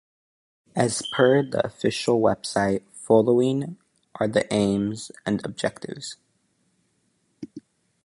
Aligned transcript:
As 0.75 1.03
per 1.15 1.43
the 1.47 1.63
official 1.63 2.19
website 2.19 2.81
following 2.91 3.77
are 4.19 4.27
the 4.27 4.51
aims 4.51 5.11
and 5.27 5.39
objectives. 5.45 6.15